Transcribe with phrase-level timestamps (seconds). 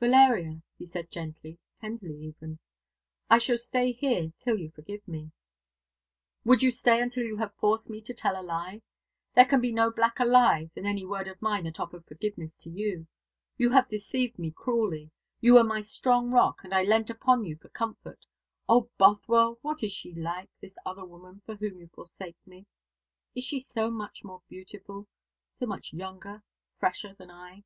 [0.00, 2.58] "Valeria," he said gently, tenderly even,
[3.28, 5.30] "I shall stay here till you forgive me."
[6.42, 8.80] "Would you stay until you have forced me to tell a lie?
[9.34, 12.70] There can be no blacker lie than any word of mine that offered forgiveness to
[12.70, 13.06] you.
[13.58, 15.10] You have deceived me cruelly.
[15.42, 18.24] You were my strong rock, and I leant upon you for comfort.
[18.66, 22.64] O Bothwell, what is she like, this other woman for whom you forsake me?
[23.34, 25.08] Is she so much more beautiful
[25.58, 26.42] so much younger
[26.78, 27.64] fresher than I?"